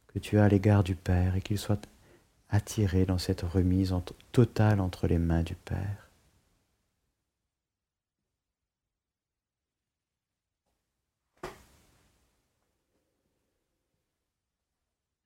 que 0.06 0.20
tu 0.20 0.38
as 0.38 0.44
à 0.44 0.50
l'égard 0.50 0.84
du 0.84 0.94
Père 0.94 1.36
et 1.36 1.42
qu'ils 1.42 1.58
soient 1.58 1.82
attirés 2.52 3.08
dans 3.08 3.18
cette 3.18 3.42
remise 3.42 3.96
totale 4.32 4.80
entre 4.80 5.08
les 5.08 5.18
mains 5.18 5.42
du 5.42 5.56
Père. 5.56 6.07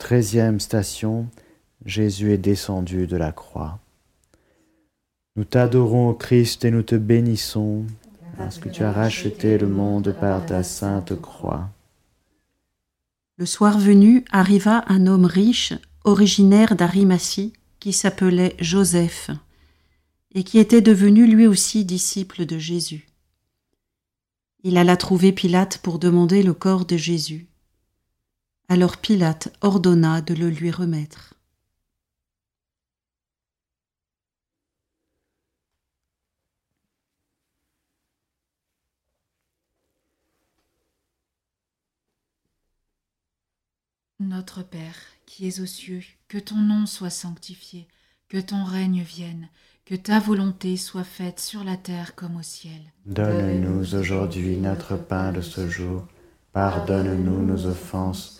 Treizième 0.00 0.60
station, 0.60 1.28
Jésus 1.84 2.32
est 2.32 2.38
descendu 2.38 3.06
de 3.06 3.16
la 3.16 3.32
croix. 3.32 3.78
Nous 5.36 5.44
t'adorons, 5.44 6.14
Christ, 6.14 6.64
et 6.64 6.70
nous 6.70 6.82
te 6.82 6.96
bénissons, 6.96 7.84
parce 8.38 8.58
que 8.58 8.70
tu 8.70 8.82
as 8.82 8.92
racheté 8.92 9.58
le 9.58 9.68
monde 9.68 10.16
par 10.18 10.44
ta 10.46 10.62
sainte 10.62 11.14
croix. 11.20 11.68
Le 13.36 13.44
soir 13.44 13.78
venu 13.78 14.24
arriva 14.32 14.84
un 14.88 15.06
homme 15.06 15.26
riche, 15.26 15.74
originaire 16.04 16.76
d'Arimatie, 16.76 17.52
qui 17.78 17.92
s'appelait 17.92 18.56
Joseph, 18.58 19.30
et 20.32 20.44
qui 20.44 20.58
était 20.58 20.80
devenu 20.80 21.26
lui 21.26 21.46
aussi 21.46 21.84
disciple 21.84 22.46
de 22.46 22.58
Jésus. 22.58 23.06
Il 24.64 24.78
alla 24.78 24.96
trouver 24.96 25.30
Pilate 25.30 25.78
pour 25.78 25.98
demander 25.98 26.42
le 26.42 26.54
corps 26.54 26.86
de 26.86 26.96
Jésus. 26.96 27.49
Alors 28.72 28.98
Pilate 28.98 29.52
ordonna 29.62 30.20
de 30.20 30.32
le 30.32 30.48
lui 30.48 30.70
remettre. 30.70 31.34
Notre 44.20 44.62
Père, 44.62 44.94
qui 45.26 45.48
es 45.48 45.60
aux 45.60 45.66
cieux, 45.66 46.02
que 46.28 46.38
ton 46.38 46.54
nom 46.54 46.86
soit 46.86 47.10
sanctifié, 47.10 47.88
que 48.28 48.38
ton 48.38 48.62
règne 48.62 49.02
vienne, 49.02 49.48
que 49.84 49.96
ta 49.96 50.20
volonté 50.20 50.76
soit 50.76 51.02
faite 51.02 51.40
sur 51.40 51.64
la 51.64 51.76
terre 51.76 52.14
comme 52.14 52.36
au 52.36 52.42
ciel. 52.42 52.80
Donne-nous 53.04 53.96
aujourd'hui 53.96 54.58
notre 54.58 54.96
pain 54.96 55.32
de 55.32 55.40
ce 55.40 55.68
jour. 55.68 56.06
Pardonne-nous 56.52 57.44
nos 57.44 57.66
offenses, 57.66 58.39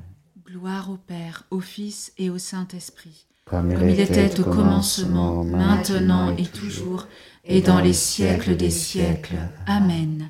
Gloire 0.51 0.91
au 0.91 0.97
Père, 0.97 1.45
au 1.49 1.61
Fils 1.61 2.11
et 2.17 2.29
au 2.29 2.37
Saint-Esprit, 2.37 3.25
Comme, 3.45 3.73
comme 3.73 3.87
il 3.87 4.01
était 4.01 4.37
au 4.37 4.43
commencement, 4.43 5.45
maintenant 5.45 6.35
et 6.35 6.45
toujours, 6.45 7.07
et 7.45 7.61
dans 7.61 7.79
les 7.79 7.93
siècles 7.93 8.57
des 8.57 8.69
siècles. 8.69 9.37
Amen. 9.65 10.29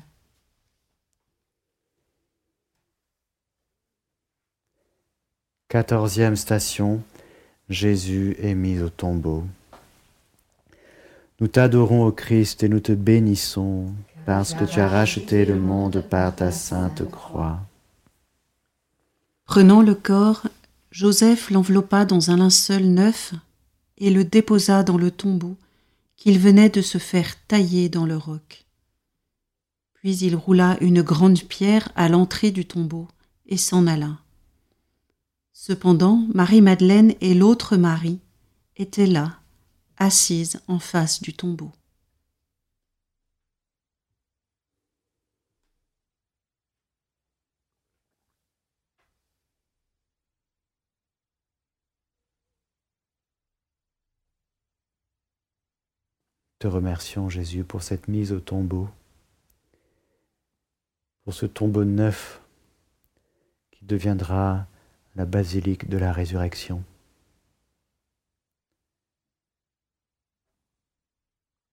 Quatorzième 5.68 6.36
station, 6.36 7.02
Jésus 7.68 8.36
est 8.38 8.54
mis 8.54 8.78
au 8.78 8.90
tombeau. 8.90 9.42
Nous 11.40 11.48
t'adorons, 11.48 12.06
ô 12.06 12.12
Christ, 12.12 12.62
et 12.62 12.68
nous 12.68 12.78
te 12.78 12.92
bénissons, 12.92 13.86
parce 14.24 14.54
que 14.54 14.66
tu 14.66 14.78
as 14.78 14.88
racheté 14.88 15.44
le 15.44 15.56
monde 15.56 16.04
par 16.08 16.32
ta 16.36 16.52
sainte 16.52 17.10
croix. 17.10 17.58
Prenant 19.52 19.82
le 19.82 19.94
corps, 19.94 20.46
Joseph 20.90 21.50
l'enveloppa 21.50 22.06
dans 22.06 22.30
un 22.30 22.38
linceul 22.38 22.86
neuf 22.86 23.34
et 23.98 24.08
le 24.08 24.24
déposa 24.24 24.82
dans 24.82 24.96
le 24.96 25.10
tombeau 25.10 25.58
qu'il 26.16 26.38
venait 26.38 26.70
de 26.70 26.80
se 26.80 26.96
faire 26.96 27.34
tailler 27.48 27.90
dans 27.90 28.06
le 28.06 28.16
roc. 28.16 28.64
Puis 29.92 30.16
il 30.16 30.36
roula 30.36 30.78
une 30.80 31.02
grande 31.02 31.42
pierre 31.42 31.90
à 31.96 32.08
l'entrée 32.08 32.50
du 32.50 32.64
tombeau 32.64 33.08
et 33.44 33.58
s'en 33.58 33.86
alla. 33.86 34.20
Cependant, 35.52 36.26
Marie-Madeleine 36.32 37.12
et 37.20 37.34
l'autre 37.34 37.76
Marie 37.76 38.20
étaient 38.78 39.04
là, 39.04 39.38
assises 39.98 40.62
en 40.66 40.78
face 40.78 41.20
du 41.20 41.34
tombeau. 41.34 41.72
Te 56.62 56.68
remercions, 56.68 57.28
Jésus, 57.28 57.64
pour 57.64 57.82
cette 57.82 58.06
mise 58.06 58.30
au 58.30 58.38
tombeau, 58.38 58.88
pour 61.24 61.34
ce 61.34 61.44
tombeau 61.44 61.82
neuf 61.82 62.40
qui 63.72 63.84
deviendra 63.84 64.68
la 65.16 65.26
basilique 65.26 65.88
de 65.88 65.98
la 65.98 66.12
résurrection. 66.12 66.84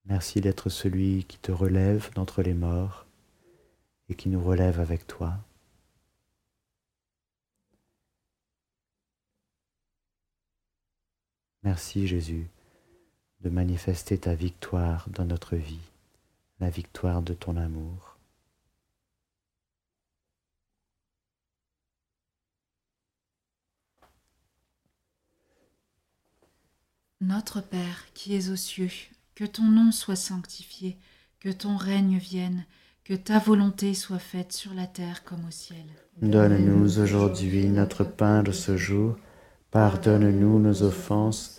Merci 0.05 0.41
d'être 0.41 0.69
celui 0.69 1.23
qui 1.25 1.37
te 1.37 1.51
relève 1.51 2.11
d'entre 2.15 2.41
les 2.41 2.55
morts 2.55 3.05
et 4.09 4.15
qui 4.15 4.27
nous 4.27 4.43
relève 4.43 4.79
avec 4.79 5.05
toi. 5.05 5.37
Merci 11.61 12.07
Jésus 12.07 12.47
de 13.41 13.49
manifester 13.49 14.17
ta 14.17 14.33
victoire 14.33 15.07
dans 15.09 15.25
notre 15.25 15.55
vie, 15.55 15.79
la 16.59 16.69
victoire 16.69 17.21
de 17.21 17.33
ton 17.33 17.55
amour. 17.57 18.17
Notre 27.21 27.61
Père 27.61 28.05
qui 28.13 28.35
es 28.35 28.49
aux 28.49 28.55
cieux, 28.55 28.89
que 29.35 29.43
ton 29.43 29.63
nom 29.63 29.91
soit 29.91 30.15
sanctifié, 30.15 30.97
que 31.39 31.49
ton 31.49 31.75
règne 31.75 32.17
vienne, 32.17 32.65
que 33.03 33.13
ta 33.13 33.39
volonté 33.39 33.93
soit 33.93 34.19
faite 34.19 34.53
sur 34.53 34.73
la 34.73 34.87
terre 34.87 35.23
comme 35.23 35.45
au 35.45 35.51
ciel. 35.51 35.85
Donne-nous 36.21 36.99
aujourd'hui 36.99 37.67
notre 37.67 38.03
pain 38.03 38.43
de 38.43 38.51
ce 38.51 38.77
jour. 38.77 39.17
Pardonne-nous 39.71 40.59
nos 40.59 40.83
offenses, 40.83 41.58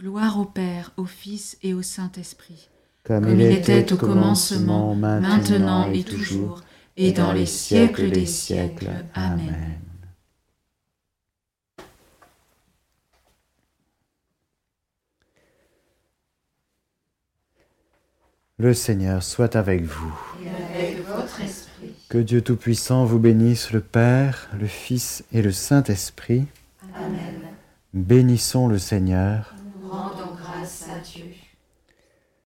Gloire 0.00 0.40
au 0.40 0.46
Père, 0.46 0.92
au 0.96 1.04
Fils 1.04 1.58
et 1.62 1.74
au 1.74 1.82
Saint-Esprit, 1.82 2.70
Comme, 3.04 3.26
comme 3.26 3.38
il 3.38 3.42
était 3.42 3.92
au 3.92 3.98
commencement, 3.98 4.94
maintenant 4.94 5.92
et 5.92 6.02
toujours, 6.04 6.62
et 6.96 7.12
dans 7.12 7.34
les 7.34 7.44
siècles 7.44 8.10
des 8.10 8.24
siècles. 8.24 8.88
Amen. 9.12 9.78
Le 18.56 18.72
Seigneur 18.72 19.22
soit 19.22 19.54
avec 19.54 19.82
vous. 19.82 20.14
Et 20.42 20.48
avec 20.78 21.06
votre 21.06 21.42
esprit. 21.42 21.92
Que 22.08 22.16
Dieu 22.16 22.40
Tout-Puissant 22.40 23.04
vous 23.04 23.18
bénisse, 23.18 23.70
le 23.70 23.82
Père, 23.82 24.48
le 24.58 24.66
Fils 24.66 25.24
et 25.30 25.42
le 25.42 25.52
Saint-Esprit. 25.52 26.46
Amen. 26.94 27.34
Bénissons 27.92 28.66
le 28.66 28.78
Seigneur. 28.78 29.54
Lord 29.90 30.19